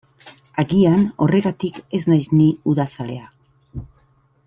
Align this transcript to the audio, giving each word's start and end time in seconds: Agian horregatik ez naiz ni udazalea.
Agian 0.63 1.03
horregatik 1.25 1.77
ez 1.97 2.01
naiz 2.13 2.25
ni 2.41 2.49
udazalea. 2.75 3.33